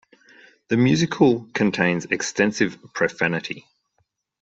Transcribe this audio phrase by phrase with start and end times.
[0.69, 3.67] The musical contains extensive profanity.